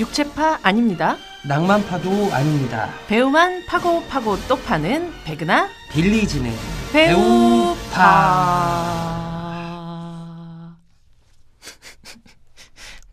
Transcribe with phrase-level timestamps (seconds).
[0.00, 1.16] 육체파 아닙니다.
[1.46, 2.88] 낭만파도 아닙니다.
[3.06, 6.52] 배우만 파고 파고 또 파는 백은하 빌리진의
[6.90, 8.36] 배우파.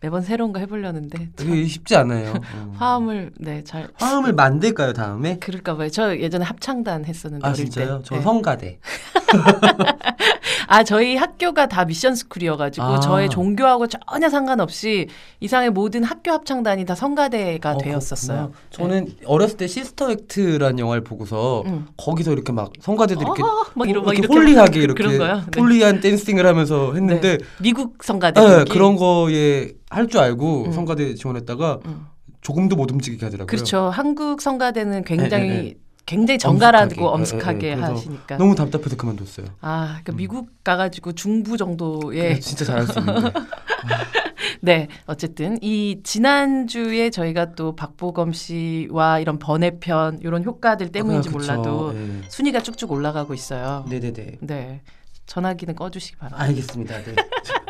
[0.00, 2.32] 매번 새로운 거 해보려는데 참 되게 쉽지 않아요.
[2.54, 2.74] 어.
[2.78, 5.38] 화음을 네잘 화음을 만들까요 다음에?
[5.40, 5.90] 그럴까 봐요.
[5.90, 7.98] 저 예전에 합창단 했었는데 아 어릴 진짜요?
[7.98, 8.04] 때.
[8.04, 8.22] 저 네.
[8.22, 8.78] 성가대.
[10.66, 13.00] 아 저희 학교가 다 미션 스쿨이어가지고 아.
[13.00, 15.08] 저의 종교하고 전혀 상관없이
[15.40, 18.52] 이상의 모든 학교 합창단이 다 성가대가 어, 되었었어요.
[18.52, 18.58] 그렇구나.
[18.70, 21.86] 저는 어렸을 때 Sister Act라는 영화를 보고서 음.
[21.96, 25.06] 거기서 이렇게 막 성가대들 이렇게 어, 막 이런 막 이렇게 holy하게 그- 이렇게.
[25.18, 25.40] 네.
[25.56, 27.44] holy한 dancing을 하면서 했는데 네.
[27.60, 28.64] 미국 성가대 네.
[28.70, 30.72] 그런 거에 할 줄 알고 음.
[30.72, 32.06] 성가대 지원했다가 음.
[32.40, 33.46] 조금도 못 움직이게 하더라고요.
[33.46, 33.90] 그렇죠.
[33.90, 35.74] 한국 성가대는 굉장히 네, 네, 네.
[36.08, 37.12] 굉장히 정갈하고 엄숙하게.
[37.12, 38.36] 엄숙하게 네, 네, 그래서 하시니까.
[38.38, 39.46] 너무 답답해서 그만뒀어요.
[39.60, 40.16] 아, 그러니까 음.
[40.16, 43.30] 미국 가가지고 중부 정도의 진짜 잘할 수 있는데.
[44.62, 51.32] 네, 어쨌든 이 지난 주에 저희가 또 박보검 씨와 이런 번외편 이런 효과들 때문인지 아.
[51.32, 52.22] 몰라도 네.
[52.28, 53.84] 순위가 쭉쭉 올라가고 있어요.
[53.90, 54.38] 네 네 네.
[54.40, 54.80] 네,
[55.26, 56.42] 전화기는 꺼주시기 바랍니다.
[56.44, 56.94] 알겠습니다.
[57.02, 57.14] 네.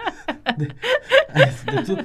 [0.56, 0.68] 네.
[1.34, 1.84] 알겠습니다.
[1.84, 1.96] 또,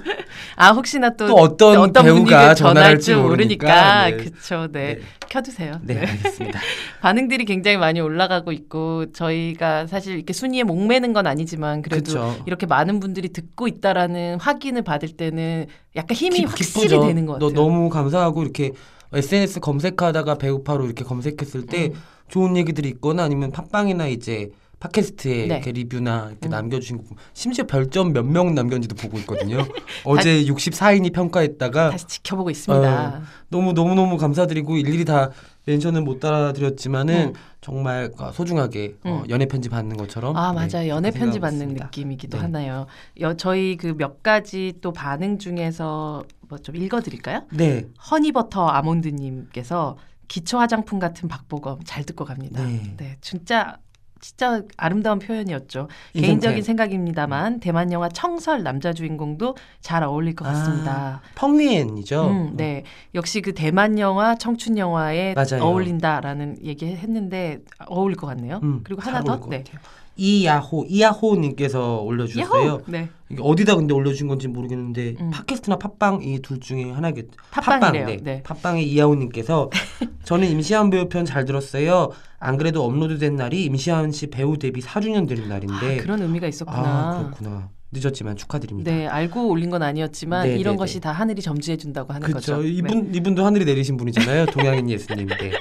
[0.56, 4.10] 아 혹시나 또, 또 어떤 분이 배우가 그 전화할지 모르니까, 모르니까.
[4.10, 4.18] 네.
[4.18, 4.96] 그쵸, 네.
[4.96, 5.02] 네.
[5.30, 5.80] 켜두세요.
[5.84, 6.60] 네, 알겠습니다.
[7.02, 12.44] 반응들이 굉장히 많이 올라가고 있고 저희가 사실 이렇게 순위에 목매는 건 아니지만 그래도 그렇죠.
[12.46, 17.08] 이렇게 많은 분들이 듣고 있다라는 확인을 받을 때는 약간 힘이 기- 확실히 기쁘죠.
[17.08, 17.64] 되는 것 너, 같아요.
[17.64, 18.72] 너무 감사하고 이렇게
[19.14, 21.94] SNS 검색하다가 배우파로 이렇게 검색했을 때 음.
[22.30, 24.50] 좋은 얘기들이 있거나 아니면 팟빵이나 이제
[24.84, 25.56] 팟캐스트에 네.
[25.56, 26.52] 이렇게 리뷰나 이렇게 음.
[26.52, 29.58] 남겨주신 거 보면 심지어 별점 몇 명 남겼는지도 보고 있거든요.
[30.06, 33.22] 어제 64인이 평가했다가 다시 지켜보고 있습니다.
[33.50, 35.30] 너무 너무 너무 감사드리고 일일이 다
[35.66, 37.34] 멘션은 못 따라드렸지만은 음.
[37.62, 39.30] 정말 소중하게 어, 음.
[39.30, 41.68] 연애 편지 받는 것처럼 아 네, 맞아요 연애 그렇게 편지 받는.
[41.76, 42.42] 느낌이기도 네.
[42.44, 42.86] 하나요.
[43.22, 47.44] 여, 저희 그 몇 가지 또 반응 중에서 뭐 좀 읽어드릴까요?
[47.52, 49.98] 네, 허니버터 아몬드님께서
[50.28, 52.64] 기초 화장품 같은 박보검 잘 듣고 갑니다.
[52.66, 52.96] 네.
[52.98, 53.78] 네, 진짜
[54.24, 55.90] 진짜 아름다운 표현이었죠.
[56.14, 61.22] 개인적인 생각입니다만 대만 영화 청설 남자 주인공도 잘 어울릴 것 아, 같습니다.
[61.36, 62.30] 펑리엔이죠.
[62.30, 62.84] 음, 네,
[63.16, 65.62] 역시 그 대만 영화 청춘 영화에 맞아요.
[65.66, 68.62] 어울린다라는 얘기했는데 어울릴 것 같네요.
[68.64, 69.82] 음, 그리고 잘 하나 더, 것 네, 같아요.
[70.16, 72.68] 이야호 이야호님께서 올려주셨어요.
[72.68, 72.82] 야호!
[72.88, 75.32] 네, 이게 어디다 근데 올려준 건지 모르겠는데 음.
[75.32, 77.28] 팟캐스트나 팟빵 이 둘 중에 하나겠.
[77.52, 78.06] 팟빵이래요.
[78.06, 78.18] 네.
[78.22, 78.44] 네.
[78.44, 79.70] 팟빵의 이하호님께서
[80.24, 82.12] 저는 임시완 배우 편 잘 들었어요.
[82.40, 86.00] 안 그래도 업로드된 날이 임시완 씨 배우 데뷔 4주년 되는 날인데.
[86.00, 86.78] 아, 그런 의미가 있었구나.
[86.80, 87.70] 아, 그렇구나.
[87.94, 88.92] 늦었지만 축하드립니다.
[88.92, 91.00] 네, 알고 올린 건 아니었지만 네, 이런 네, 것이 네.
[91.02, 92.54] 다 하늘이 점지해 준다고 하는 그렇죠.
[92.58, 92.64] 거죠.
[92.64, 92.70] 네.
[92.70, 94.48] 이분 이분도 하늘이 내리신 분이잖아요.
[94.48, 95.28] 동양인 예수님.
[95.28, 95.52] 네.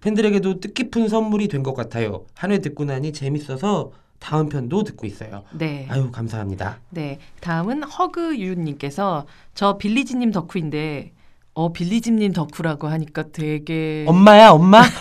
[0.00, 2.24] 팬들에게도 뜻깊은 선물이 된 것 같아요.
[2.34, 5.44] 한 회 듣고 나니 재밌어서 다음 편도 듣고 있어요.
[5.52, 5.86] 네.
[5.90, 6.78] 아유 감사합니다.
[6.90, 7.18] 네.
[7.40, 11.12] 다음은 허그유님께서 저 빌리지님 덕후인데
[11.54, 14.82] 어 빌리지님 덕후라고 하니까 되게 엄마야 엄마.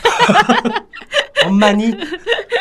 [1.47, 1.91] 엄마니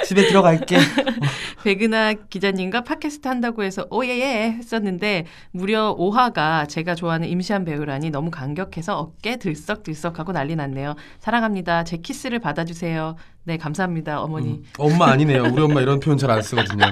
[0.06, 0.76] 집에 들어갈게.
[1.64, 8.98] 백은하 기자님과 팟캐스트 한다고 해서 오예예 했었는데 무려 5화가 제가 좋아하는 임시한 배우라니 너무 감격해서
[8.98, 10.96] 어깨 들썩들썩하고 난리 났네요.
[11.20, 11.84] 사랑합니다.
[11.84, 13.14] 제 키스를 받아주세요.
[13.44, 14.50] 네 감사합니다 어머니.
[14.54, 15.42] 음, 엄마 아니네요.
[15.52, 16.84] 우리 엄마 이런 표현 잘 안 쓰거든요.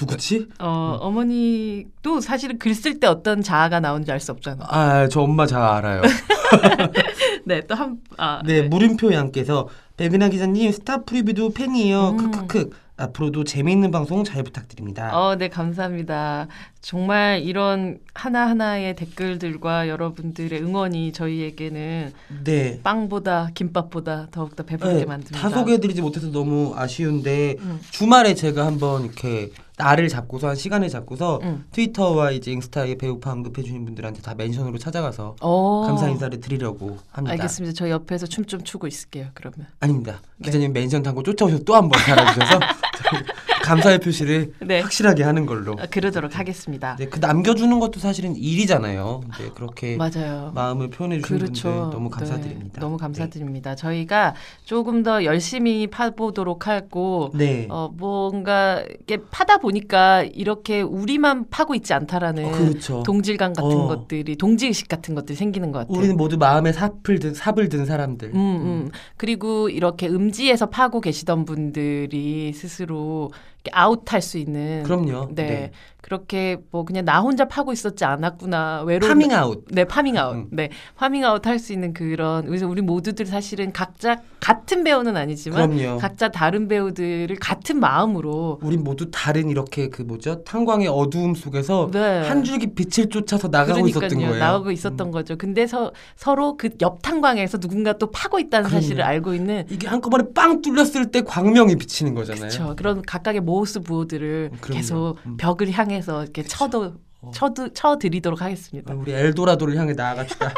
[0.00, 0.48] 누구지?
[0.60, 4.64] 어 어머니도 사실은 글 쓸 때 어떤 자아가 나오는지 알 수 없잖아.
[4.68, 6.02] 아, 저 엄마 잘 알아요.
[7.44, 12.10] 네또한 아, 네, 물음표 양께서 백은하 기자님 스타 프리뷰도 팬이에요.
[12.10, 12.30] 음.
[12.30, 12.70] 크크크.
[12.98, 15.10] 앞으로도 재미있는 방송 잘 부탁드립니다.
[15.18, 16.48] 어, 네, 감사합니다.
[16.80, 22.12] 정말 이런 하나하나의 댓글들과 여러분들의 응원이 저희에게는
[22.44, 22.80] 네.
[22.82, 25.38] 빵보다 김밥보다 더욱더 배부르게 네, 만듭니다.
[25.38, 27.80] 다 소개해드리지 못해서 너무 아쉬운데 음.
[27.90, 31.66] 주말에 제가 한번 이렇게 날을 잡고서 한 시간을 잡고서 음.
[31.72, 37.32] 트위터와 이제 인스타에 배우파 언급해 주신 분들한테 다 mention으로 찾아가서 어, 감사 인사를 드리려고 합니다.
[37.32, 37.74] 알겠습니다.
[37.74, 39.26] 저 옆에서 춤 좀 추고 있을게요.
[39.34, 39.66] 그러면.
[39.86, 40.20] 아닙니다.
[40.38, 40.46] 네.
[40.46, 42.16] 기자님 mention 단 곳 쫓아오셔서 또 한번 저희
[43.66, 44.80] 감사의 표시를 네.
[44.80, 45.76] 확실하게 하는 걸로.
[45.78, 46.96] 아, 그러도록 하겠습니다.
[46.96, 49.22] 네, 그 남겨주는 것도 사실은 일이잖아요.
[49.38, 50.52] 네, 그렇게 맞아요.
[50.54, 51.68] 마음을 표현해 주신 그렇죠.
[51.68, 52.80] 분들 너무 네, 감사드립니다.
[52.80, 53.74] 너무 감사드립니다.
[53.74, 54.34] 저희가
[54.64, 57.66] 조금 더 열심히 파보도록 하고 네.
[57.70, 63.02] 어, 뭔가 이게 파다 보니까 이렇게 우리만 파고 있지 않다라는 어, 그렇죠.
[63.04, 63.86] 동질감 같은 어.
[63.88, 65.98] 것들이 동지의식 같은 것들이 생기는 것 같아요.
[65.98, 68.30] 우리는 모두 마음에 삽을 든 삽을 든 사람들.
[68.30, 68.90] 음, 음.
[69.16, 72.76] 그리고 이렇게 음지에서 파고 계시던 분들이 스스로
[73.16, 73.32] 이렇게
[73.72, 75.28] 아웃할 수 있는 그럼요.
[75.32, 75.46] 네.
[75.46, 75.70] 네.
[76.16, 78.82] 그렇게 뭐 그냥 나 혼자 파고 있었지 않았구나.
[78.86, 79.64] 외로운 파밍아웃.
[79.72, 80.36] 네, 파밍아웃.
[80.36, 80.46] 음.
[80.52, 85.98] 네, 파밍아웃 할 수 있는 그런 그래서 우리 모두들 사실은 각자 같은 배우는 아니지만 그럼요.
[85.98, 92.20] 각자 다른 배우들을 같은 마음으로 우린 모두 다른 이렇게 그 뭐죠 탄광의 어두움 속에서 네.
[92.28, 94.30] 한 줄기 빛을 쫓아서 나가고 있었던 그러니까요.
[94.30, 94.44] 거예요.
[94.44, 95.36] 나가고 있었던 거죠.
[95.36, 98.80] 근데 서, 서로 그 옆 탄광에서 누군가 또 파고 있다는 그럼요.
[98.82, 102.50] 사실을 알고 있는 이게 한꺼번에 빵 뚫렸을 때 광명이 비치는 거잖아요.
[102.50, 102.76] 그렇죠.
[102.76, 104.76] 그런 각각의 모스 부호들을 그럼요.
[104.78, 105.36] 계속 음.
[105.38, 107.30] 벽을 향해서 이렇게 쳐도 어.
[107.32, 108.94] 쳐드 쳐드리도록 하겠습니다.
[108.94, 110.52] 우리 엘도라도를 향해 나아갑시다.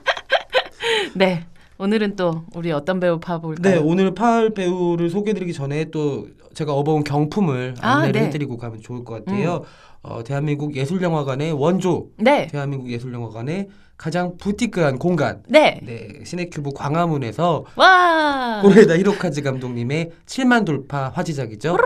[1.14, 1.46] 네.
[1.78, 3.74] 오늘은 또 우리 어떤 배우 파볼까요?
[3.74, 8.26] 네, 오늘 파할 배우를 소개해드리기 전에 또 제가 얻어온 경품을 아, 안내를 네.
[8.28, 9.64] 해드리고 가면 좋을 것 같아요.
[10.02, 12.46] 어, 대한민국 예술영화관의 원조, 네.
[12.48, 13.68] 대한민국 예술영화관의
[14.02, 15.78] 가장 부티크한 공간, 네.
[15.80, 18.60] 네, 시네큐브 광화문에서 와.
[18.60, 21.76] 고레다 히로카즈 감독님의 7만 돌파 화제작이죠.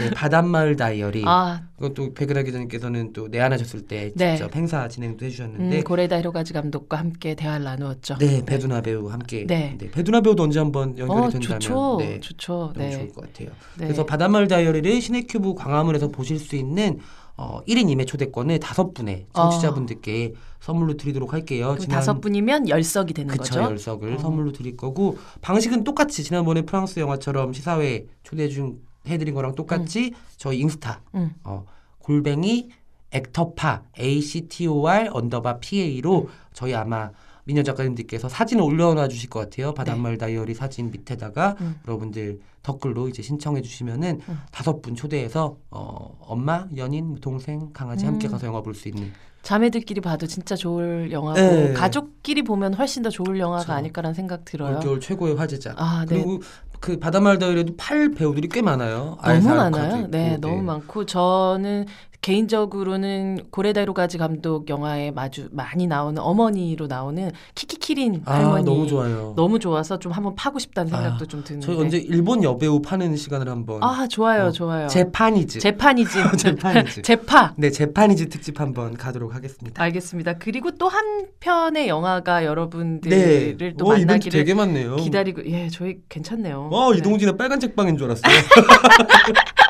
[0.00, 1.24] 네, 바닷마을 다이어리.
[1.26, 4.36] 아, 이것도 백은하 기자님께서는 또 내한하셨을 때 네.
[4.36, 8.16] 직접 행사 진행도 해주셨는데 음, 고레다 히로가즈 감독과 함께 대화를 나누었죠.
[8.16, 9.44] 네, 배두나 배우 함께.
[9.46, 9.76] 네.
[9.92, 11.96] 배두나 배우도 언제 한번 연결이 어, 된다면 좋죠.
[11.98, 12.72] 네, 좋죠.
[12.74, 12.90] 너무 네.
[12.92, 13.48] 좋을 것 같아요.
[13.76, 13.84] 네.
[13.84, 16.98] 그래서 바닷마을 다이어리를 시네큐브 광화문에서 보실 수 있는
[17.36, 20.32] 어, 1인 2매 초대권을 다섯 분의 청취자분들께
[20.68, 21.76] 선물로 드리도록 할게요.
[21.88, 23.60] 다섯 분이면 열석이 되는 그쵸 거죠.
[23.70, 24.18] 열석을 어.
[24.18, 30.58] 선물로 드릴 거고 방식은 똑같이 지난번에 프랑스 영화처럼 시사회 초대 중 해드린 거랑 똑같이 저희
[30.60, 31.30] 인스타 음.
[31.42, 31.64] 어,
[32.00, 32.68] 골뱅이
[33.12, 36.26] 액터파 A C T O R underbar P A로 음.
[36.52, 37.12] 저희 아마
[37.44, 39.72] 민현 작가님들께서 사진을 올려놔 주실 것 같아요.
[39.72, 41.64] 바닷마을 다이어리 사진 밑에다가 네.
[41.64, 41.76] 음.
[41.88, 44.38] 여러분들 댓글로 이제 신청해 주시면은 음.
[44.52, 48.32] 다섯 분 초대해서 어, 엄마, 연인, 동생, 강아지 함께 음.
[48.32, 49.10] 가서 영화 볼 수 있는
[49.42, 51.72] 자매들끼리 봐도 진짜 좋을 영화고 네.
[51.72, 53.72] 가족끼리 보면 훨씬 더 좋을 영화가 그쵸.
[53.72, 54.76] 아닐까라는 생각 들어요.
[54.76, 55.74] 올겨울 최고의 화제작.
[55.78, 56.14] 아, 네.
[56.14, 56.40] 그리고
[56.80, 59.18] 그 바닷마을 다이어리도 팔 배우들이 꽤 많아요.
[59.22, 60.06] 너무 많아요.
[60.08, 61.86] 네, 있고, 너무 많고 저는
[62.20, 69.34] 개인적으로는 고레다로가즈 감독 영화에 마주 많이 나오는 어머니로 나오는 키키키린 아 할머니 너무 좋아요.
[69.36, 71.64] 너무 좋아서 좀 한번 파고 싶다는 생각도 아, 좀 드는데.
[71.66, 74.88] 저희 언제 일본 여배우 파는 시간을 한번 아 좋아요, 어, 좋아요.
[74.88, 76.18] 재판이즈 재판이지.
[76.38, 77.54] 재판이즈 재파.
[77.56, 79.80] 네 재판이즈 특집 한번 가도록 하겠습니다.
[79.82, 80.34] 알겠습니다.
[80.38, 84.96] 그리고 또 한 편의 영화가 여러분들을 네, 또 어, 이벤트 만나기를 되게 많네요.
[84.96, 86.70] 기다리고 예 저희 괜찮네요.
[86.72, 86.98] 와 네.
[86.98, 88.32] 이동진의 빨간 책방인 줄 알았어요.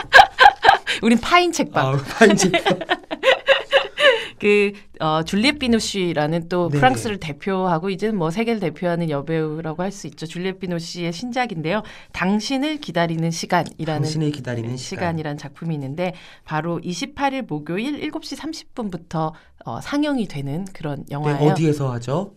[1.02, 1.86] 우린 파인 책방.
[1.86, 2.50] 아, 파인지.
[4.40, 6.78] 그 어, 줄리엣 비노시라는 또 네네.
[6.78, 10.26] 프랑스를 대표하고 이제는 뭐 세계를 대표하는 여배우라고 할 수 있죠.
[10.26, 11.82] 줄리엣 비노시의 신작인데요.
[12.12, 14.98] 당신을 기다리는 시간이라는 당신을 기다리는 시간.
[15.00, 16.14] 시간이라는 작품이 있는데
[16.44, 18.38] 바로 28일 목요일 7시
[18.76, 19.32] 30분부터
[19.64, 21.50] 어, 상영이 되는 그런 네, 영화예요.
[21.50, 22.34] 어디에서 하죠?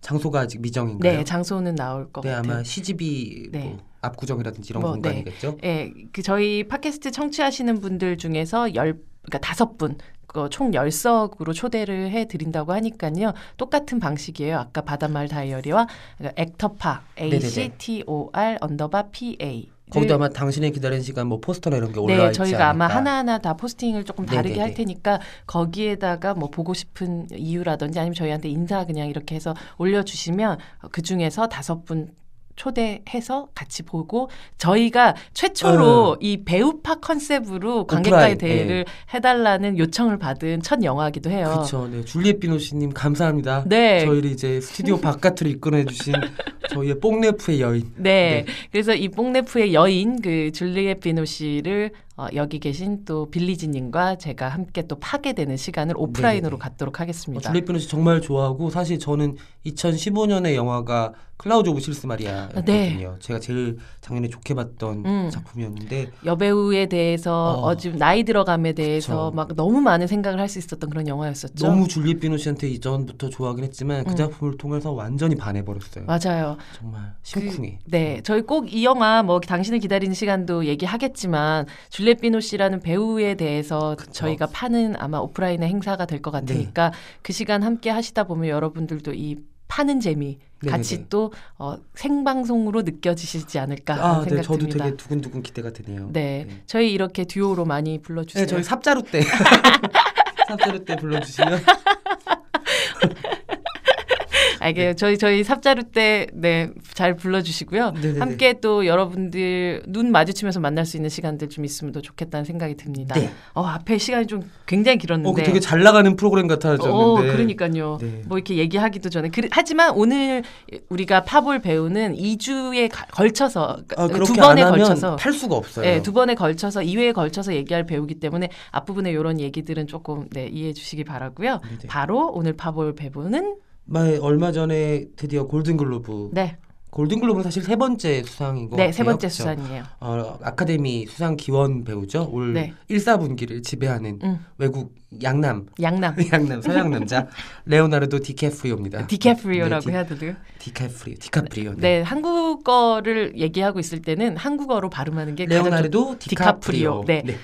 [0.00, 1.18] 장소가 아직 미정인가요?
[1.18, 2.52] 네, 장소는 나올 것 네, 같아요.
[2.54, 3.58] 아마 CGV 네.
[3.60, 5.58] 뭐 압구정이라든지 이런 뭐, 공간이겠죠.
[5.64, 9.96] 예, 그 저희 팟캐스트 청취하시는 분들 중에서 열 그러니까 다섯 분.
[10.26, 13.32] 그 총 열석으로 초대를 해 드린다고 하니까요.
[13.56, 14.58] 똑같은 방식이에요.
[14.58, 15.86] 아까 바닷마을 다이어리와
[16.18, 19.70] 그러니까 액터파 A C T O R underbar P A.
[19.88, 22.98] 거기도 아마 당신의 기다리는 시간 뭐 포스터나 이런 게 올라와 네, 있지 저희가 아마 않을까.
[22.98, 24.60] 하나하나 다 포스팅을 조금 다르게 네네네.
[24.60, 30.58] 할 테니까 거기에다가 뭐 보고 싶은 이유라든지 아니면 저희한테 인사 그냥 이렇게 해서 올려주시면
[30.90, 32.10] 그 중에서 다섯 분
[32.56, 38.34] 초대해서 같이 보고 저희가 최초로 이 배우파 컨셉으로 관객과의 어.
[38.34, 41.50] 오프라인, 대회를 해달라는 요청을 받은 첫 영화이기도 해요.
[41.52, 41.88] 그렇죠.
[41.88, 43.64] 네, 줄리엣 비노시님 감사합니다.
[43.66, 44.04] 네.
[44.04, 46.14] 저희를 이제 스튜디오 바깥으로 이끌어내주신
[46.70, 47.92] 저희의 뽕네프의 여인.
[47.96, 48.44] 네.
[48.46, 48.46] 네.
[48.72, 54.98] 그래서 이 퐁네프의 여인 그 줄리엣 비노쉬를 어, 여기 계신 또 빌리지님과 제가 함께 또
[54.98, 56.58] 파게 되는 시간을 오프라인으로 네네네.
[56.58, 57.42] 갖도록 어, 하겠습니다.
[57.42, 62.64] 줄리엣 비노쉬 정말 좋아하고 사실 저는 2015년의 영화가 클라우드 오브 실스 마리아였거든요.
[62.64, 63.06] 네.
[63.20, 65.28] 제가 제일 작년에 좋게 봤던 음.
[65.30, 67.66] 작품이었는데 여배우에 대해서 어.
[67.66, 69.36] 어, 지금 나이 들어감에 대해서 그쵸.
[69.36, 71.66] 막 너무 많은 생각을 할 수 있었던 그런 영화였었죠.
[71.66, 74.16] 너무 줄리엣 비노쉬한테 이전부터 좋아하긴 했지만 그 음.
[74.16, 76.04] 작품을 통해서 완전히 반해버렸어요.
[76.06, 76.56] 맞아요.
[76.78, 77.80] 정말 심쿵해.
[77.84, 83.34] 네, 저희 꼭 이 영화 뭐 당신을 기다리는 시간도 얘기하겠지만 줄리 엣 비노 씨라는 배우에
[83.34, 84.12] 대해서 그쵸.
[84.12, 86.40] 저희가 파는 아마 오프라인의 행사가 될것 네.
[86.40, 89.36] 같으니까 그 시간 함께 하시다 보면 여러분들도 이
[89.68, 91.08] 파는 재미 같이 네네네.
[91.10, 94.84] 또 어, 생방송으로 느껴지시지 않을까 아, 하는 네, 생각 저도 듭니다.
[94.84, 96.08] 되게 두근두근 기대가 되네요.
[96.12, 98.44] 네, 저희 이렇게 듀오로 많이 불러주세요.
[98.44, 99.20] 네, 저희 삽자루 때
[100.48, 101.58] 삽자루 때 불러주시면
[104.60, 104.94] 알게요.
[104.94, 107.90] 저희 저희 삽자루 때 네 잘 불러주시고요.
[107.90, 108.18] 네네네.
[108.20, 113.14] 함께 또 여러분들 눈 마주치면서 만날 수 있는 시간들 좀 있으면 더 좋겠다는 생각이 듭니다.
[113.14, 113.30] 네.
[113.52, 115.28] 어 앞에 시간이 좀 굉장히 길었는데.
[115.28, 117.32] 어, 그 되게 잘 나가는 프로그램 어, 같아졌는데.
[117.32, 117.98] 그러니까요.
[118.00, 118.22] 네.
[118.26, 119.28] 뭐 이렇게 얘기하기도 전에.
[119.28, 120.42] 그, 하지만 오늘
[120.88, 125.84] 우리가 팝을 배우는 2주에 걸쳐서 아, 두 그렇게 번에 걸쳐서 팔 수가 없어요.
[125.84, 130.72] 네, 두 번에 걸쳐서 2회에 걸쳐서 얘기할 배우기 때문에 앞부분에 이런 얘기들은 조금 네, 이해해
[130.72, 131.60] 주시기 바라고요.
[131.62, 131.78] 네네.
[131.88, 136.30] 바로 오늘 팝을 배우는 마- 얼마 전에 드디어 골든글로브.
[136.32, 136.56] 네,
[136.96, 138.90] 골든글로브는 사실 세 번째 수상인 것 네.
[138.90, 139.36] 세 번째 그쵸?
[139.36, 139.82] 수상이에요.
[140.00, 142.30] 어, 아카데미 수상 기원 배우죠.
[142.32, 142.72] 올 네.
[142.88, 147.26] 1사분기를 지배하는 음, 외국 양남, 양남 양남 서양 남자
[147.66, 149.08] 레오나르도 디캐프리오입니다.
[149.08, 150.36] 디캐프리오라고 네, 디, 해야 되나요?
[150.58, 151.74] 디캐프리오, 디카프리오.
[151.74, 151.80] 네.
[151.98, 157.04] 네, 한국어를 얘기하고 있을 때는 한국어로 발음하는 게 레오나르도 디카프리오.
[157.04, 157.22] 디카프리오.
[157.26, 157.38] 네.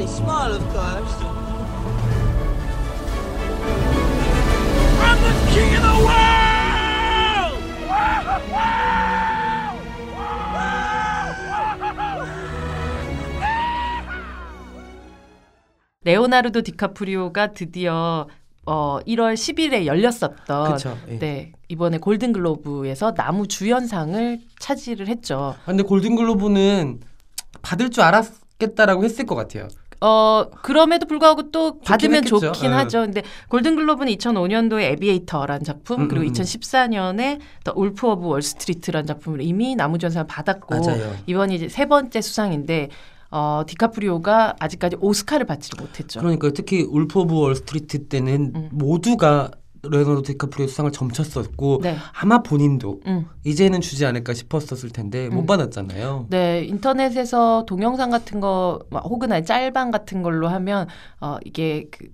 [0.00, 1.14] Very small, of course.
[5.02, 7.60] I'm the king of the world!
[16.04, 18.26] 레오나르도 디카프리오가 드디어
[18.64, 20.96] 어 1월 10일에 열렸었던 그쵸.
[21.08, 21.18] 예.
[21.18, 25.56] 네 이번에 골든 글로브에서 나무 주연상을 차지를 했죠.
[25.60, 27.00] 아, 근데 골든글로브는
[27.60, 29.68] 받을 줄 알았겠다라고 했을 것 같아요.
[30.00, 32.40] 어 그럼에도 불구하고 또 받으면 했겠죠.
[32.40, 32.74] 좋긴 예.
[32.74, 33.00] 하죠.
[33.00, 36.32] 근데 골든 글로브는 2005년도에 에비에이터라는 작품 음, 그리고 음, 음.
[36.32, 41.14] 2014년에 더 울프 오브 월스트리트라는 작품을 이미 남우 주연상을 받았고 맞아요.
[41.26, 42.88] 이번이 이제 세 번째 수상인데
[43.30, 46.20] 어 디카프리오가 아직까지 오스카를 받지를 못했죠.
[46.20, 48.68] 그러니까 특히 울프 오브 월스트리트 때는 음.
[48.72, 49.50] 모두가
[49.82, 51.96] 레오나르도 디카프리오 수상을 점쳤었고 네.
[52.20, 53.26] 아마 본인도 음.
[53.44, 55.46] 이제는 주지 않을까 싶었었을 텐데 못 음.
[55.46, 56.26] 받았잖아요.
[56.28, 60.86] 네, 인터넷에서 동영상 같은 거막 혹은 아니 짤방 같은 걸로 하면
[61.20, 62.08] 어 이게 그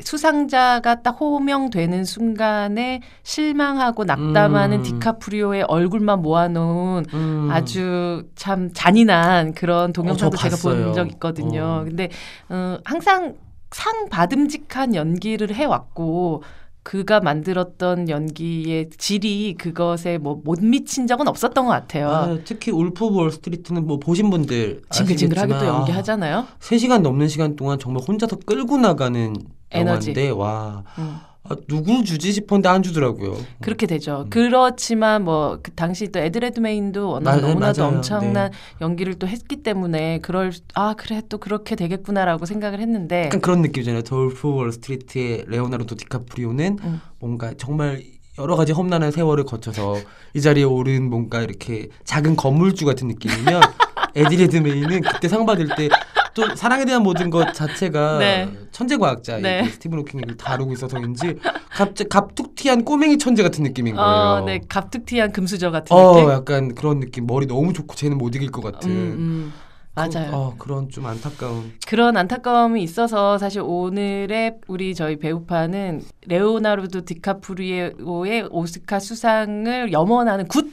[0.00, 4.82] 수상자가 딱 호명되는 순간에 실망하고 낙담하는 음.
[4.82, 7.48] 디카프리오의 얼굴만 모아놓은 음.
[7.52, 10.94] 아주 참 잔인한 그런 동영상도 어, 저 제가 본.
[10.94, 11.82] 적 있거든요.
[11.82, 11.84] 어.
[11.84, 12.08] 근데
[12.48, 13.36] 어, 항상
[13.70, 16.42] 상 받음직한 연기를 해왔고
[16.82, 22.08] 그가 만들었던 연기의 질이 그것에 뭐 못 미친 적은 없었던 것 같아요.
[22.10, 26.46] 아, 특히 울프 오브 월스트리트는 뭐 보신 분들 징글징글하게 또 연기하잖아요.
[26.58, 29.34] 3시간 넘는 시간 동안 정말 혼자서 끌고 나가는
[29.70, 30.10] 에너지.
[30.10, 31.16] 영화인데 와 음.
[31.44, 33.36] 아, 누구 주지 싶었는데 안 주더라고요.
[33.60, 34.22] 그렇게 되죠.
[34.26, 34.30] 음.
[34.30, 37.96] 그렇지만 뭐 그 당시 또 에디 레드메인도 워낙 맞아요, 너무나도 맞아요.
[37.96, 38.56] 엄청난 네.
[38.80, 44.02] 연기를 또 했기 때문에 그럴 아 그래 또 그렇게 되겠구나라고 생각을 했는데 약간 그런 느낌이잖아요.
[44.10, 47.00] 오브 월스트리트의 레오나르도 디카프리오는 음.
[47.18, 48.02] 뭔가 정말
[48.38, 49.96] 여러 가지 험난한 세월을 거쳐서
[50.34, 53.60] 이 자리에 오른 뭔가 이렇게 작은 건물주 같은 느낌이면
[54.14, 55.88] 에디 레드메인은 그때 상 받을 때
[56.34, 58.48] 또 사랑에 대한 모든 것 자체가 네.
[58.70, 59.64] 천재 과학자 네.
[59.68, 61.36] 스티븐 호킹이 이걸 다루고 있어서인지
[61.70, 64.08] 갑자기 갑툭튀한 꼬맹이 천재 같은 느낌인 거예요.
[64.08, 66.30] 어, 네 갑툭튀한 금수저 같은 어, 느낌.
[66.30, 67.26] 약간 그런 느낌.
[67.26, 68.90] 머리 너무 좋고 쟤는 못 이길 것 같은.
[68.90, 69.52] 음, 음.
[69.94, 70.30] 맞아요.
[70.30, 71.72] 그, 어, 그런 좀 안타까운.
[71.86, 80.70] 그런 안타까움이 있어서 사실 오늘의 우리 저희 배우파는 레오나르도 디카프리오의 오스카 수상을 염원하는 굿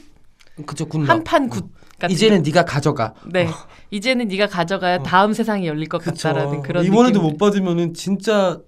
[0.66, 1.08] 그죠 굿.
[1.08, 1.66] 한판 굿
[1.98, 3.14] 같은 이제는 네가 가져가.
[3.30, 3.48] 네
[3.90, 5.02] 이제는 네가 가져가야 어.
[5.02, 6.28] 다음 세상이 열릴 것 그쵸.
[6.28, 7.22] 같다라는 그런 이번에도 느낌.
[7.30, 8.58] 못 받으면은 진짜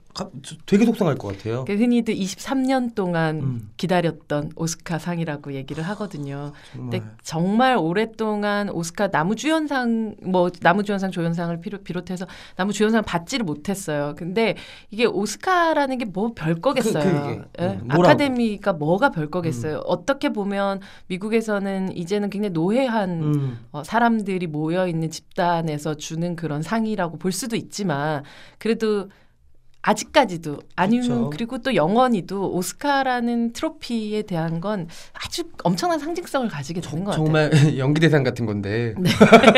[0.66, 1.64] 되게 속상할 것 같아요.
[1.64, 3.70] 그 흔히들 23년 동안 음.
[3.78, 6.52] 기다렸던 오스카 상이라고 얘기를 하거든요.
[6.72, 6.90] 정말.
[7.00, 12.26] 근데 정말 오랫동안 오스카 남우주연상 뭐 남우주연상 조연상을 비롯, 비롯해서
[12.56, 14.14] 남우주연상을 받지를 못했어요.
[14.16, 14.56] 근데
[14.90, 17.02] 이게 오스카라는 게 뭐 별 거겠어요.
[17.02, 17.66] 그- 그게, 예?
[17.82, 17.88] 음.
[17.90, 19.78] 아카데미가 뭐가 별 거겠어요.
[19.86, 23.58] 어떻게 보면 미국에서는 이제는 굉장히 노회한 음.
[23.72, 28.24] 어, 사람들이 모여 있는 집단에서 주는 그런 상이라고 볼 수도 있지만
[28.58, 29.08] 그래도
[29.82, 31.30] 아직까지도 아니면 그쵸.
[31.30, 37.24] 그리고 또 영원히도 오스카라는 트로피에 대한 건 아주 엄청난 상징성을 가지게 되는 것 같아요.
[37.24, 38.94] 정말 연기 대상 같은 건데.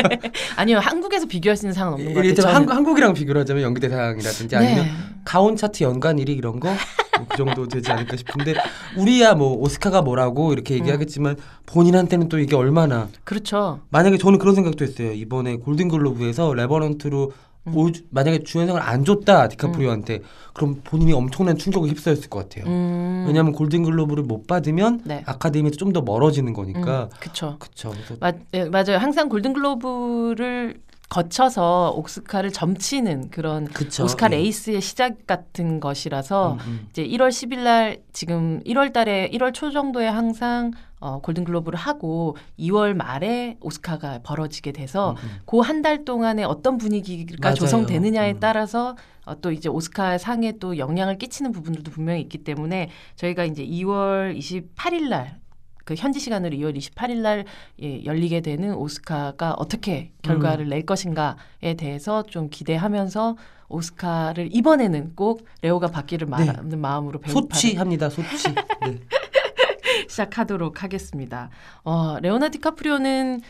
[0.57, 2.23] 아니요 한국에서 비교할 수 있는 상은 없는 것 같아요.
[2.31, 2.69] 이를테면 저는.
[2.69, 4.91] 한, 한국이랑 비교를 하자면 연기 대상이라든지 아니면 네.
[5.23, 6.69] 가온 차트 연간 1위 이런 거
[7.29, 8.55] 그 정도 되지 않을까 싶은데
[8.97, 10.79] 우리야 뭐 오스카가 뭐라고 이렇게 음.
[10.79, 13.79] 얘기하겠지만 본인한테는 또 이게 얼마나 그렇죠.
[13.89, 17.31] 만약에 저는 그런 생각도 했어요 이번에 골든글로브에서 레버넌트로
[17.67, 17.75] 음.
[17.75, 20.21] 오, 만약에 주연상을 안 줬다 디카프리오한테
[20.53, 25.23] 그럼 본인이 엄청난 충격에 휩싸였을 것 같아요 음, 왜냐하면 골든글로브를 못 받으면 네.
[25.25, 27.57] 아카데미에서 좀 더 멀어지는 거니까 음, 그렇죠.
[27.59, 28.97] 그래서 맞, 예, 맞아요.
[28.97, 30.75] 항상 골든글로브를
[31.09, 34.03] 거쳐서 오스카를 점치는 그런 그쵸.
[34.03, 34.37] 오스카 예.
[34.37, 36.87] 레이스의 시작 같은 것이라서 음, 음.
[36.89, 42.95] 이제 1월 10일 날 지금 1월 달에 1월 초 정도에 항상 어, 골든글로브를 하고 2월
[42.95, 45.39] 말에 오스카가 벌어지게 돼서 음, 음.
[45.45, 47.55] 그한 달 동안에 어떤 분위기가 맞아요.
[47.55, 48.39] 조성되느냐에 음.
[48.39, 48.95] 따라서
[49.25, 54.37] 어, 또 이제 오스카 상에 또 영향을 끼치는 부분들도 분명히 있기 때문에 저희가 이제 2월
[54.37, 55.39] 28일 날
[55.85, 57.45] 그 현지 시간으로 2월 28일 날
[57.81, 60.19] 예, 열리게 되는 오스카가 어떻게 음.
[60.23, 63.37] 결과를 낼 것인가에 대해서 좀 기대하면서
[63.69, 66.45] 오스카를 이번에는 꼭 레오가 받기를 네.
[66.45, 68.09] 바라는 마음으로 배우파를 소치합니다.
[68.09, 68.49] 소치.
[68.49, 68.99] 네.
[70.09, 71.49] 시작하도록 하겠습니다.
[71.83, 73.41] 어, 레오나 디카프리오는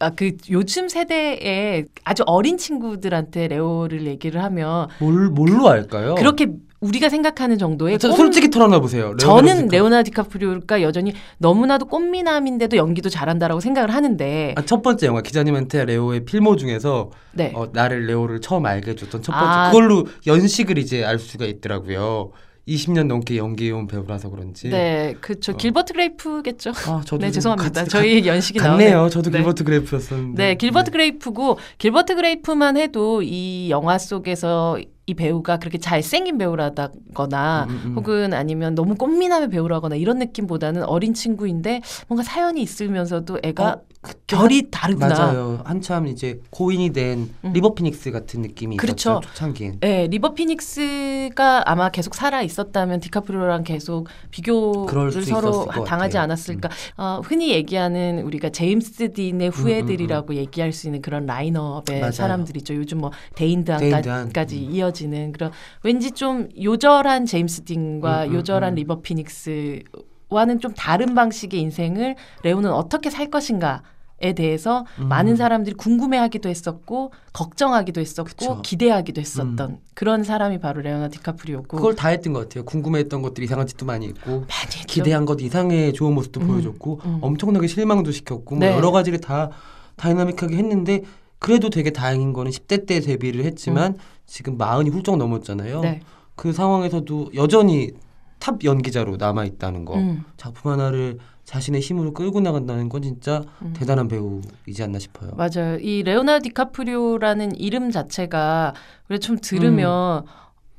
[0.00, 6.14] 아, 그 요즘 세대의 아주 어린 친구들한테 레오를 얘기를 하면 뭘 뭘로 할까요?
[6.14, 6.46] 그렇게
[6.80, 7.98] 우리가 생각하는 정도의 어.
[7.98, 9.16] 저 꽃- 솔직히 털어놔 보세요.
[9.18, 15.84] 저는 레오나 디카프리오가 여전히 너무나도 꽃미남인데도 연기도 잘한다라고 생각을 하는데 아, 첫 번째 영화 기자님한테
[15.86, 17.52] 레오의 필모 중에서 네.
[17.54, 19.70] 어, 나를 레오를 처음 알게 해줬던 첫 번째 아.
[19.70, 22.30] 그걸로 연식을 이제 알 수가 있더라고요.
[22.68, 24.68] 20년 넘게 연기해온 배우라서 그런지.
[24.68, 25.52] 네, 그쵸.
[25.52, 25.56] 어.
[25.56, 26.70] 길버트 그레이프겠죠.
[26.86, 27.84] 아, 저도 네, 좀 죄송합니다.
[27.84, 28.90] 같이- 저희 연식이 같네요.
[28.90, 29.08] 나오네요.
[29.10, 29.38] 저도 네.
[29.38, 30.42] 길버트 그레이프였었는데.
[30.42, 37.82] 네, 길버트 그레이프고 길버트 그레이프만 해도 이 영화 속에서 이 배우가 그렇게 잘생긴 배우라거나 음,
[37.86, 37.94] 음.
[37.96, 43.80] 혹은 아니면 너무 꽃미남의 배우라거나 이런 느낌보다는 어린 친구인데 뭔가 사연이 있으면서도 애가 어,
[44.28, 45.08] 결이 다르구나.
[45.08, 45.60] 맞아요.
[45.64, 47.52] 한참 이제 고인이 된 음.
[47.52, 49.10] 리버 피닉스 같은 느낌이 그렇죠.
[49.20, 49.28] 있었죠.
[49.28, 49.80] 초창기엔.
[49.80, 56.20] 네, 리버 피닉스가 아마 계속 살아 있었다면 디카프리오랑 계속 비교를 수 서로 당하지 같아요.
[56.20, 56.24] 음.
[56.24, 56.68] 않았을까.
[56.96, 62.12] 어, 흔히 얘기하는 우리가 제임스 딘의 후예들이라고 얘기할 수 있는 그런 라인업의 음, 맞아요.
[62.12, 62.74] 사람들이죠.
[62.76, 63.80] 요즘 뭐 데인 드한.
[63.80, 65.50] 데인 드한까지 이어지는 그런
[65.82, 68.76] 왠지 좀 요절한 제임스 딘과 음, 음, 요절한 음.
[68.76, 73.82] 리버 피닉스와는 좀 다른 방식의 인생을 레오는 어떻게 살 것인가.
[74.20, 75.06] 에 대해서 음.
[75.06, 78.62] 많은 사람들이 궁금해하기도 했었고 걱정하기도 했었고 그쵸.
[78.62, 82.64] 기대하기도 했었던 그런 사람이 바로 레오나 디카프리오고 그걸 다 했던 것 같아요.
[82.64, 84.86] 궁금했던 것들이 이상한 짓도 많이 있고 많이.
[84.88, 87.18] 기대한 것 이상의 좋은 모습도 음, 보여줬고 음.
[87.20, 88.74] 엄청나게 실망도 시켰고 뭐 네.
[88.74, 89.50] 여러 가지를 다
[89.94, 91.02] 다이나믹하게 했는데
[91.38, 95.76] 그래도 되게 다행인 거는 10대 때 데뷔를 했지만 지금 마흔이 훌쩍 넘었잖아요.
[95.78, 95.82] 음.
[95.82, 96.00] 네.
[96.34, 97.92] 그 상황에서도 여전히
[98.38, 99.96] 탑 연기자로 남아 있다는 거.
[99.96, 100.24] 음.
[100.36, 103.72] 작품 하나를 자신의 힘으로 끌고 나간다는 건 진짜 음.
[103.74, 105.30] 대단한 배우이지 않나 싶어요.
[105.36, 105.78] 맞아요.
[105.80, 108.74] 이 레오나르도 디카프리오라는 이름 자체가
[109.06, 110.24] 그래 좀 들으면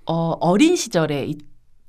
[0.05, 1.37] 어, 어린 시절에 이,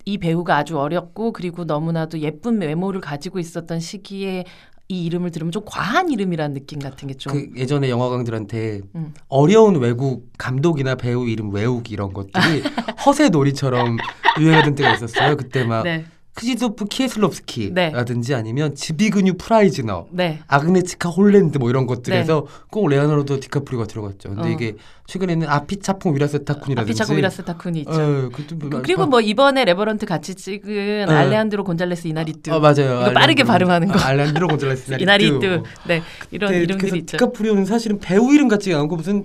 [0.06, 4.44] 이 배우가 아주 어렸고 그리고 너무나도 예쁜 외모를 가지고 있었던 시기에
[4.90, 7.32] 이 이름을 들으면 좀 과한 이름이라는 느낌 같은 게 좀.
[7.32, 9.14] 그 예전에 영화광들한테 음.
[9.28, 12.32] 어려운 외국 감독이나 배우 이름 외우기 이런 것들이
[13.06, 13.98] 허세 놀이처럼
[14.40, 15.36] 유행하던 때가 있었어요.
[15.36, 16.04] 그때 막 네,
[16.44, 16.88] 크지슈토프 네.
[16.96, 22.62] 키에슬롭스키라든지 아니면 즈비그뉴 프라이즈너, 네, 아그네츠카 홀란드 뭐 이런 것들에서 네.
[22.70, 24.30] 꼭 레오나르도 디카프리오가 들어갔죠.
[24.30, 24.50] 근데 어.
[24.50, 24.76] 이게
[25.06, 27.90] 최근에는 아피찻퐁 위라세타쿤이라든지 아피찻퐁 위라세타쿤이 있죠.
[27.92, 28.30] 어,
[28.70, 31.12] 뭐- 그리고 뭐 이번에 레버넌트 같이 찍은 어.
[31.12, 33.02] 알레한드로 곤잘레스 이냐리투 어, 맞아요.
[33.02, 33.98] 이거 빠르게 알레한드로- 발음하는 거.
[33.98, 37.16] 아, 알레한드로 곤잘레스 이냐리투 네 이런 네, 이름들이 있죠.
[37.18, 39.24] 디카프리오는 사실은 배우 이름 같지가 않고 무슨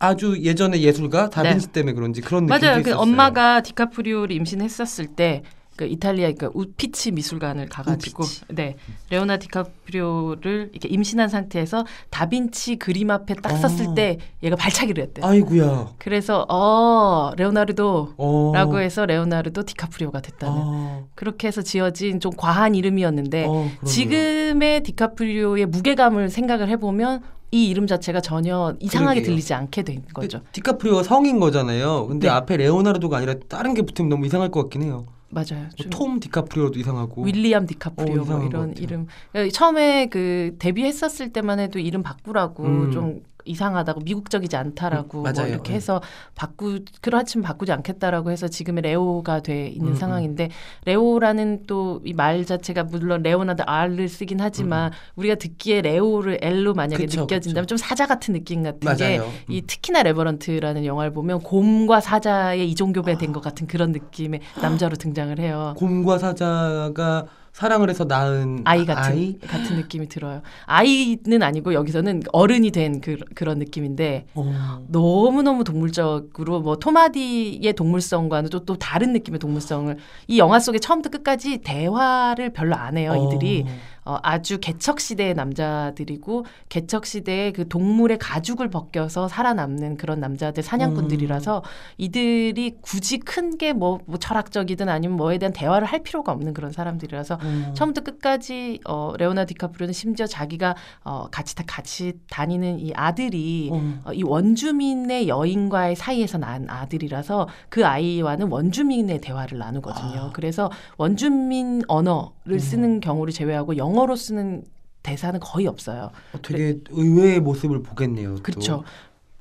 [0.00, 1.72] 아주 예전의 예술가 다빈치 네.
[1.72, 2.82] 때문에 그런지 그런 느낌이 맞아요.
[2.82, 3.02] 그 있었어요.
[3.02, 5.42] 엄마가 디카프리오를 임신했었을 때
[5.78, 8.42] 그 이탈리아 그 우피치 미술관을 가가지고 우피치.
[8.48, 8.74] 네
[9.10, 13.94] 레오나 디카프리오를 이렇게 임신한 상태에서 다빈치 그림 앞에 딱 섰을 어.
[13.94, 15.26] 때 얘가 발차기를 했대요.
[15.26, 15.90] 아이구야.
[15.98, 18.78] 그래서 어 레오나르도라고 어.
[18.78, 21.06] 해서 레오나르도 디카프리오가 됐다는 어.
[21.14, 23.70] 그렇게 해서 지어진 좀 과한 이름이었는데 어.
[23.86, 29.32] 지금의 디카프리오의 무게감을 생각을 해보면 이 이름 자체가 전혀 이상하게 그러게요.
[29.32, 30.40] 들리지 않게 된 거죠.
[30.40, 32.08] 그 디카프리오가 성인 거잖아요.
[32.08, 32.32] 근데 네.
[32.34, 35.06] 앞에 레오나르도가 아니라 다른 게 붙으면 너무 이상할 것 같긴 해요.
[35.30, 35.68] 맞아요.
[35.76, 37.24] 뭐 좀 톰 디카프리오도 이상하고.
[37.24, 38.76] 윌리엄 디카프리오 어, 뭐 이런.
[38.76, 42.90] 이름 어, 처음에 그 데뷔했었을 때만 해도 이름 바꾸라고 음.
[42.90, 45.46] 좀 이상하다고 미국적이지 않다라고 음, 뭐.
[45.46, 45.76] 이렇게 예.
[45.76, 46.00] 해서
[46.34, 50.50] 바꾸 그렇지만 바꾸지 않겠다라고 해서 지금의 레오가 돼 있는 음, 상황인데
[50.84, 57.04] 레오라는 또 이 말 자체가 물론 레오나드 R를 쓰긴 하지만 우리가 듣기에 레오를 L로 만약에
[57.04, 57.06] 음.
[57.06, 58.96] 그쵸, 느껴진다면 좀 사자 같은 느낌 같은.
[58.96, 59.24] 게 음.
[59.48, 65.74] 이 특히나 레버넌트라는 영화를 보면 곰과 사자의 이종교배 된것 같은 그런 느낌의 남자로 등장을 해요.
[65.76, 67.26] 곰과 사자가
[67.58, 69.36] 사랑을 해서 낳은 아이 같은 아이?
[69.40, 70.42] 같은 느낌이 들어요.
[70.66, 74.86] 아이는 아니고 여기서는 어른이 된 그, 그런 느낌인데 어.
[74.86, 79.96] 너무 너무 동물적으로 뭐 톰 하디의 동물성과는 또, 또 다른 느낌의 동물성을
[80.28, 83.26] 이 영화 속에 처음부터 끝까지 대화를 별로 안 해요.
[83.26, 83.70] 이들이 어.
[84.08, 91.62] 어, 아주 개척 시대의 남자들이고 개척 시대의 그 동물의 가죽을 벗겨서 살아남는 그런 남자들 사냥꾼들이라서
[91.98, 97.38] 이들이 굳이 큰 게뭐 뭐 철학적이든 아니면 뭐에 대한 대화를 할 필요가 없는 그런 사람들이라서
[97.42, 97.72] 음.
[97.74, 104.00] 처음부터 끝까지 어, 레오나 디카프리오는 심지어 자기가 어, 같이 다 같이 다니는 이 아들이 음.
[104.04, 110.20] 어, 이 원주민의 여인과의 사이에서 난 아들이라서 그 아이와는 원주민의 대화를 나누거든요.
[110.20, 110.30] 아.
[110.32, 112.58] 그래서 원주민 언어를 음.
[112.58, 114.64] 쓰는 경우를 제외하고 영어로 쓰는
[115.02, 116.10] 대사는 거의 없어요.
[116.32, 118.36] 어, 되게 의외의 모습을 보겠네요.
[118.36, 118.42] 또.
[118.42, 118.84] 그렇죠.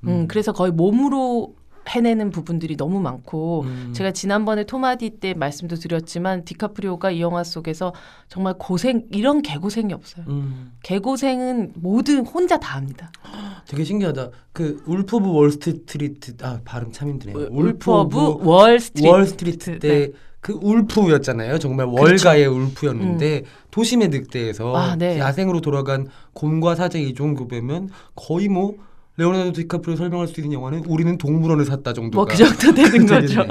[0.01, 0.07] 음.
[0.07, 1.55] 음, 그래서 거의 몸으로
[1.89, 3.93] 해내는 부분들이 너무 많고 음.
[3.95, 7.93] 제가 지난번에 톰 하디 때 말씀도 드렸지만 디카프리오가 이 영화 속에서
[8.27, 10.25] 정말 고생 이런 개고생이 없어요.
[10.27, 10.73] 음.
[10.83, 13.09] 개고생은 모든 혼자 다 합니다.
[13.67, 14.29] 되게 신기하다.
[14.51, 17.47] 그 울프 오브 월스트리트 아 발음 참 힘드네요.
[17.51, 19.07] 울프 오브 월 스트리트.
[19.07, 21.59] 월스트리트 때그 울프였잖아요.
[21.59, 24.75] 정말 월가의 울프였는데 도심의 늑대에서 음.
[24.75, 25.19] 아, 네.
[25.19, 28.75] 야생으로 돌아간 곰과 사자의 이종교배면 거의 뭐
[29.17, 33.45] 레오나르도 디카프리오 설명할 수 있는 영화는 우리는 동물원을 샀다 정도가 뭐 그 정도 되는 거죠.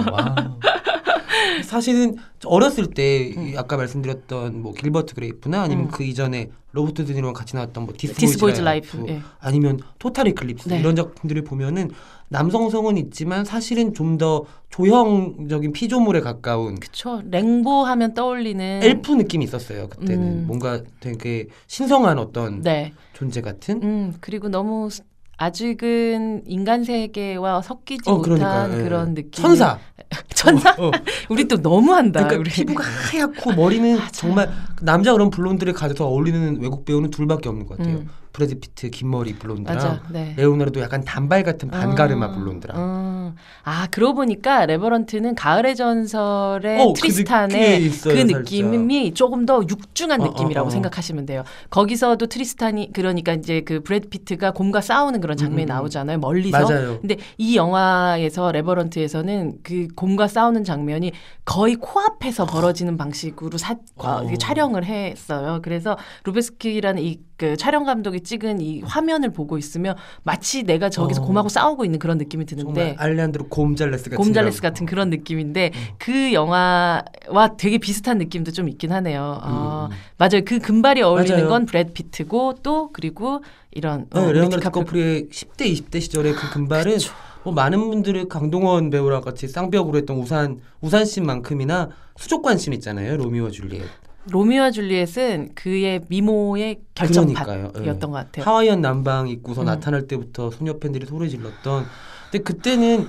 [1.64, 3.48] 사실은 어렸을 때 음.
[3.48, 5.90] 이 아까 말씀드렸던 뭐 길버트 그레이프나 아니면 음.
[5.90, 8.96] 그 이전에 로버트 드니로랑 같이 나왔던 뭐 디스, 디스 보이즈 보이즈 라이프.
[8.98, 9.22] 라이프 예.
[9.40, 10.80] 아니면 토탈 이클립스 네.
[10.80, 11.90] 이런 작품들을 보면은
[12.28, 17.20] 남성성은 있지만 사실은 좀 더 조형적인 피조물에 가까운 그쵸.
[17.30, 20.44] 랭보 하면 떠올리는 엘프 느낌이 있었어요 그때는 음.
[20.46, 22.92] 뭔가 되게 신성한 어떤 네.
[23.12, 25.02] 존재 같은 음, 그리고 너무 스-
[25.38, 28.82] 아직은 인간 세계와 섞이지 어 못한 그러니까 예.
[28.84, 29.30] 그런 느낌.
[29.32, 29.78] 천사
[30.34, 30.70] 천사?
[30.78, 30.90] 어, 어.
[31.28, 32.20] 우리 또 너무한다.
[32.26, 32.50] 그러니까 우리.
[32.50, 34.48] 피부가 하얗고 머리는 정말
[34.80, 38.08] 남자 그런 블론드를 가져서 어울리는 외국 배우는 둘밖에 없는 것 같아요 음.
[38.36, 40.02] 브래드 피트 긴 머리 블론드랑 맞아.
[40.10, 40.34] 네.
[40.36, 43.34] 레오나르도 약간 단발 같은 반가르마 아, 블론드랑 음.
[43.64, 48.20] 아 그러고 보니까 레버넌트는 가을의 전설의 어, 그 트리스탄의 느낌이 있어요, 그.
[48.20, 50.70] 느낌이 조금 더 육중한 어, 어, 느낌이라고 어.
[50.70, 51.44] 생각하시면 돼요.
[51.70, 55.68] 거기서도 트리스탄이 그러니까 이제 그 브래드 피트가 곰과 싸우는 그런 장면이 음, 음.
[55.68, 56.18] 나오잖아요.
[56.18, 56.58] 멀리서.
[56.60, 61.12] 맞아요 근데 이 영화에서 레버넌트에서는 그 곰과 싸우는 장면이
[61.46, 64.34] 거의 코앞에서 벌어지는 방식으로 사, 어, 어.
[64.38, 65.60] 촬영을 했어요.
[65.62, 71.26] 그래서 루베즈키라는 이그 촬영 감독이 찍은 이 화면을 보고 있으면 마치 내가 저기서 어.
[71.26, 75.80] 곰하고 싸우고 있는 그런 느낌이 드는데 알레한드로 곰잘레스 같은 곰잘레스 같은 그런 느낌인데 음.
[75.98, 79.40] 그 영화와 되게 비슷한 느낌도 좀 있긴 하네요.
[79.42, 79.96] 어, 음, 음.
[80.16, 80.42] 맞아요.
[80.44, 81.48] 그 금발이 어울리는 맞아요.
[81.48, 86.92] 건 브래드 피트고 또 그리고 이런 네, 어, 레오나르도 디카프리오의 10대 20대 시절의 그 금발은
[86.92, 87.12] 그쵸.
[87.44, 93.50] 뭐 많은 분들이 강동원 배우랑 같이 쌍벽으로 했던 우산 우산 씬만큼이나 수족관 씬 있잖아요 로미오와
[93.50, 93.84] 줄리엣
[94.30, 96.80] 로미오와 줄리엣은 그의 미모의.
[96.94, 97.92] 결정판이었던 예.
[97.92, 98.44] 것 같아요.
[98.44, 99.66] 하와이안 남방 입고서 음.
[99.66, 101.84] 나타날 때부터 소녀 팬들이 소리 질렀던
[102.30, 103.06] 근데 그때는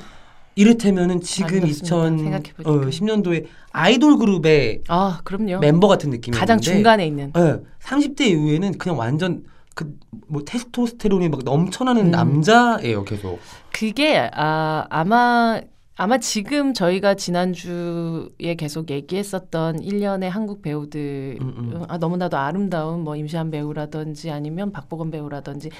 [0.56, 2.17] 이를테면은 지금 아름답습니다.
[2.17, 2.89] 생각해보니까.
[2.89, 5.21] 2010년도에 아이돌 그룹의 아.
[5.62, 7.32] 멤버 같은 느낌이었는데 가장 중간에 있는.
[7.38, 9.43] 예, 30대 이후에는 그냥 완전
[9.75, 12.12] 그뭐 테스토스테론이 막 넘쳐나는 음.
[12.12, 13.39] 남자예요 계속
[13.71, 15.62] 그게 아, 아마
[15.98, 21.86] 아마 지금 저희가 지난주에 계속 얘기했었던 일련의 한국 배우들 음, 음.
[21.88, 25.72] 아, 너무나도 아름다운 뭐 임시한 배우라든지 아니면 박보검 배우라든지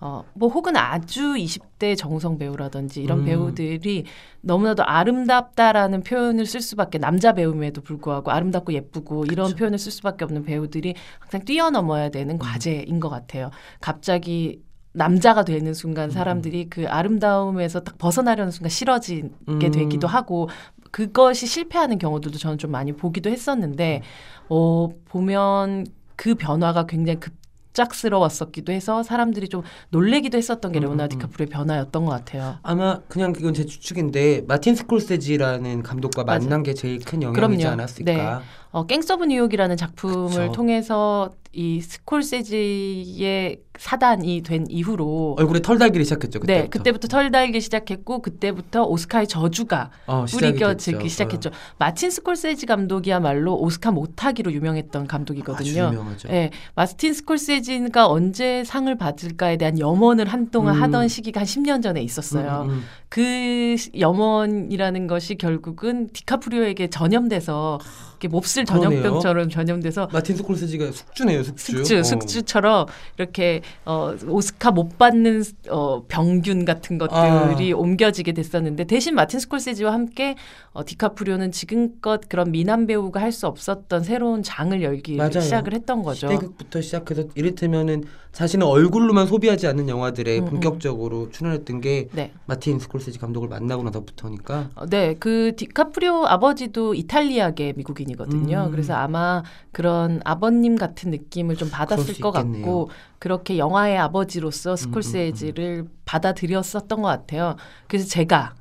[0.00, 3.24] 어, 뭐 혹은 아주 20대 정우성 배우라든지 이런 음.
[3.24, 4.04] 배우들이
[4.42, 9.56] 너무나도 아름답다라는 표현을 쓸 수밖에 남자 배우임에도 불구하고 아름답고 예쁘고 이런 그쵸.
[9.56, 12.10] 표현을 쓸 수밖에 없는 배우들이 항상 뛰어넘어야 음.
[12.10, 13.50] 되는 과제인 것 같아요.
[13.80, 14.62] 갑자기
[14.96, 19.58] 남자가 되는 순간 사람들이 그 아름다움에서 딱 벗어나려는 순간 싫어지게 음.
[19.58, 20.48] 되기도 하고
[20.90, 24.02] 그것이 실패하는 경우들도 저는 좀 많이 보기도 했었는데
[24.48, 31.18] 어 보면 그 변화가 굉장히 급작스러웠었기도 해서 사람들이 좀 놀래기도 했었던 게 음, 레오나르도 음,
[31.18, 31.20] 음.
[31.20, 32.56] 디카프리오의 변화였던 것 같아요.
[32.62, 36.40] 아마 그냥 이건 제 추측인데 마틴 스콜세지라는 감독과 맞아요.
[36.40, 37.56] 만난 게 제일 큰 영향이지 그럼요.
[37.58, 37.66] 네.
[37.66, 38.42] 않았을까.
[38.76, 40.52] 어, 갱스 오브 뉴욕이라는 작품을 그쵸.
[40.52, 46.60] 통해서 이 스콜세지의 사단이 된 이후로 얼굴에 털 달기를 시작했죠 그때.
[46.62, 51.08] 네, 그때부터 털 달기 시작했고 그때부터 오스카의 저주가 어, 뿌리겨지기 됐죠.
[51.08, 51.50] 시작했죠.
[51.78, 55.86] 마틴 스콜세지 감독이야말로 오스카 못하기로 유명했던 어, 감독이거든요.
[55.92, 56.28] 유명하죠.
[56.28, 60.82] 네, 마틴 스콜세지가 언제 상을 받을까에 대한 염원을 한동안 음.
[60.82, 62.64] 하던 시기가 한 10년 전에 있었어요.
[62.64, 62.82] 음, 음, 음.
[63.08, 67.78] 그 시- 염원이라는 것이 결국은 디카프리오에게 전염돼서
[68.16, 68.64] 이렇게 몹쓸.
[68.64, 71.76] 전염병처럼 전염돼서 마틴 스콜세지가 숙주네요 숙주.
[71.76, 72.02] 숙주, 어.
[72.02, 72.86] 숙주처럼
[73.18, 77.76] 이렇게 어, 오스카 못 받는 어, 병균 같은 것들이 아.
[77.76, 80.34] 옮겨지게 됐었는데 대신 마틴 스콜세지와 함께
[80.72, 85.40] 어, 디카프리오는 지금껏 그런 미남 배우가 할 수 없었던 새로운 장을 열기 맞아요.
[85.40, 86.26] 시작을 했던 거죠.
[86.28, 88.04] 시대극부터 시작해서 이를테면은
[88.36, 90.50] 자신의 얼굴로만 소비하지 않는 영화들에 음, 음.
[90.50, 92.32] 본격적으로 출연했던 게 네.
[92.44, 94.68] 마틴 스콜세지 감독을 만나고 나서부터니까.
[94.74, 98.64] 어, 네, 그 디카프리오 아버지도 이탈리아계 미국인이거든요.
[98.66, 98.70] 음.
[98.72, 102.60] 그래서 아마 그런 아버님 같은 느낌을 좀 받았을 수것 있겠네요.
[102.60, 107.56] 같고 그렇게 영화의 아버지로서 스콜세지를 받아들였었던 것 같아요.
[107.88, 108.54] 그래서 제가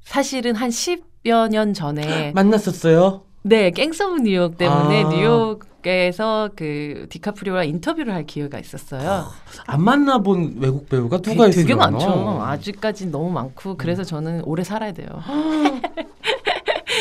[0.00, 3.24] 사실은 한 10여 년 전에 만났었어요.
[3.42, 5.08] 네, 갱스 오브 뉴욕 때문에 아.
[5.10, 9.26] 뉴욕 에서 그 디카프리오랑 인터뷰를 할 기회가 있었어요.
[9.66, 11.90] 안 만나본 외국 배우가 되게, 누가 되게 있으려나?
[11.90, 12.42] 많죠.
[12.42, 15.08] 아직까지 너무 많고 그래서 저는 오래 살아야 돼요.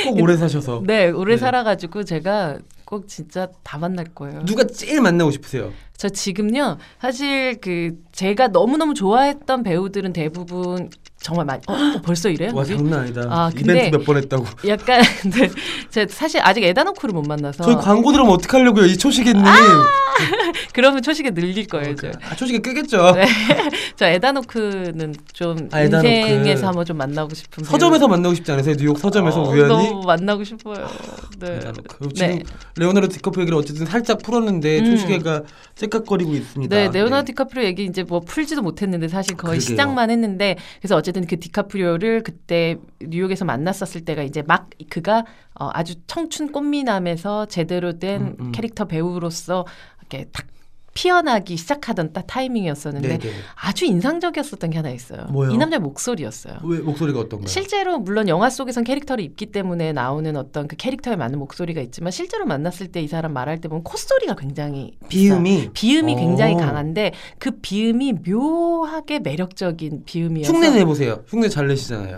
[0.05, 1.37] 꼭 오래 사셔서 네, 오래 네.
[1.37, 4.43] 살아가지고 제가 꼭 진짜 다 만날 거예요.
[4.45, 5.71] 누가 제일 만나고 싶으세요?
[5.95, 10.89] 저 지금요 사실 그 제가 너무 너무 좋아했던 배우들은 대부분
[11.21, 12.51] 정말 많이 어, 어, 벌써 이래요?
[12.53, 12.63] 와?
[12.65, 13.21] 장난 아니다.
[13.29, 14.45] 아, 근데- 이벤트 몇 번 했다고.
[14.67, 15.49] 약간 근데
[15.91, 19.43] 제가 사실 아직 에다노크를 못 만나서 저희 광고 들으면 어떡하려고요, 이 초식애님.
[20.73, 21.95] 그러면 초식에 늘릴 거예요.
[21.95, 22.11] 저.
[22.29, 23.11] 아, 초식애 끄겠죠.
[23.15, 23.25] 네.
[23.95, 26.07] 저 에다노크는 좀 아, 에다노크.
[26.07, 28.75] 인생에서 한번 좀 만나고 싶은 서점에서 만나고 싶지 않으세요?
[28.75, 29.45] 뉴욕 서점에서 배우.
[29.45, 29.89] 어, 우연히.
[29.89, 30.87] 너무 만나고 싶어요.
[31.39, 31.55] 네.
[31.55, 32.09] 에다노크.
[32.13, 32.43] 지금 네.
[32.77, 34.85] 레오나르도 디카프 얘기를 어쨌든 살짝 풀었는데 음.
[34.85, 35.43] 초시계가
[35.75, 36.75] 째깍거리고 있습니다.
[36.75, 39.59] 네, 레오나르도 디카프리오 얘기 이제 뭐 풀지도 못했는데 사실 거의 그러게요.
[39.59, 45.25] 시작만 했는데 그래서 어쨌든 그 디카프리오를 그때 뉴욕에서 만났었을 때가 이제 막 그가
[45.61, 48.51] 어, 아주 청춘 꽃미남에서 제대로 된 음, 음.
[48.51, 49.67] 캐릭터 배우로서
[49.99, 50.47] 이렇게 탁
[50.93, 53.29] 피어나기 시작하던 딱 타이밍이었었는데 네, 네.
[53.55, 55.25] 아주 인상적이었었던 게 하나 있어요.
[55.29, 55.51] 뭐요?
[55.51, 56.57] 이 남자 목소리였어요.
[56.63, 57.47] 왜 목소리가 어떤가요?
[57.47, 62.45] 실제로 물론 영화 속에선 캐릭터를 입기 때문에 나오는 어떤 그 캐릭터에 맞는 목소리가 있지만 실제로
[62.45, 65.71] 만났을 때 이 사람 말할 때 보면 콧소리가 굉장히 비음이 있어요.
[65.73, 66.15] 비음이 어.
[66.17, 71.23] 굉장히 강한데 그 비음이 묘하게 매력적인 비음이어서 흉내 내보세요.
[71.27, 72.17] 흉내 잘 내시잖아요.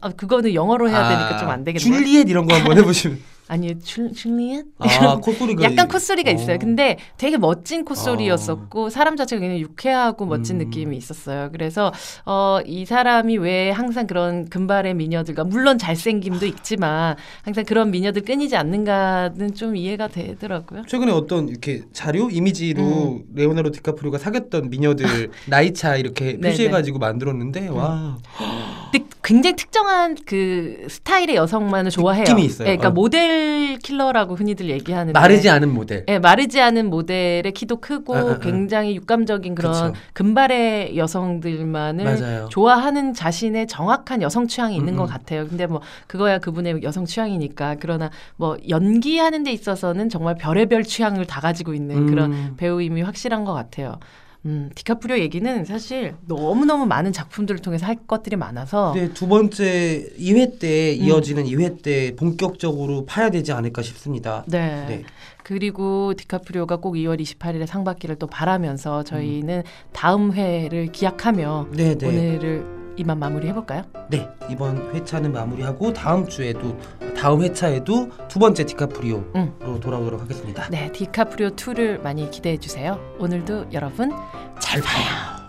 [0.00, 1.78] 아, 그거는 영어로 해야 되니까 아, 좀 안 되겠네.
[1.82, 3.18] 줄리엣 이런 거 한번 해보시면.
[3.48, 4.64] 아니 줄 줄리엔?
[4.78, 6.34] 아 콧소리가 약간 이- 콧소리가 어.
[6.34, 6.58] 있어요.
[6.58, 10.64] 근데 되게 멋진 콧소리였었고 사람 자체가 굉장히 유쾌하고 멋진 음.
[10.64, 11.50] 느낌이 있었어요.
[11.52, 11.92] 그래서
[12.24, 18.56] 어, 이 사람이 왜 항상 그런 금발의 미녀들과 물론 잘생김도 있지만 항상 그런 미녀들 끊이지
[18.56, 20.84] 않는가는 좀 이해가 되더라고요.
[20.88, 23.24] 최근에 어떤 이렇게 자료 이미지로 음.
[23.34, 28.16] 레오나르도 디카프리오가 사귀었던 미녀들 나이 차 이렇게 네, 표시해가지고 만들었는데 와
[28.92, 32.24] 근데 굉장히 특정한 그 스타일의 여성만을 좋아해요.
[32.24, 32.68] 느낌이 있어요.
[32.68, 32.92] 예, 그러니까 어.
[32.92, 36.04] 모델 킬러라고 흔히들 얘기하는데 마르지 않은 모델.
[36.08, 38.38] 예, 마르지 않은 모델의 키도 크고 아, 아, 아.
[38.38, 40.02] 굉장히 육감적인 그런 그쵸.
[40.12, 42.48] 금발의 여성들만을 맞아요.
[42.50, 45.08] 좋아하는 자신의 정확한 여성 취향이 있는 음, 것 음.
[45.08, 45.48] 같아요.
[45.48, 51.40] 근데 뭐 그거야 그분의 여성 취향이니까 그러나 뭐 연기하는 데 있어서는 정말 별의별 취향을 다
[51.40, 52.54] 가지고 있는 그런 음.
[52.58, 53.98] 배우임이 확실한 것 같아요.
[54.44, 60.58] 음, 디카프리오 얘기는 사실 너무너무 많은 작품들을 통해서 할 것들이 많아서 네, 두 번째 2회
[60.58, 61.04] 때 음.
[61.04, 64.44] 이어지는 2회 때 본격적으로 파야 되지 않을까 싶습니다.
[64.48, 64.84] 네.
[64.86, 65.02] 네.
[65.44, 72.06] 그리고 디카프리오가 꼭 2월 28일에 상 받기를 또 바라면서 저희는 다음 회를 기약하며 네, 네.
[72.06, 73.84] 오늘을 이만 마무리 해볼까요?
[74.08, 76.76] 네, 이번 회차는 마무리하고 다음 주에도
[77.16, 79.80] 다음 회차에도 두 번째 디카프리오로 응.
[79.80, 80.68] 돌아오도록 하겠습니다.
[80.70, 82.98] 네, 디카프리오 2를 많이 기대해 주세요.
[83.18, 84.10] 오늘도 여러분
[84.58, 85.41] 잘 봐요.